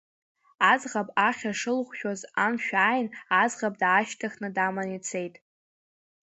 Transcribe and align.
Аӡӷаб 0.71 1.07
ахьа 1.27 1.51
шылҟәшәоз 1.59 2.21
амшә 2.43 2.71
ааин, 2.85 3.07
аӡӷаб 3.41 3.73
даашьҭыхны 3.81 4.47
даман 4.55 4.89
ицет. 4.97 5.33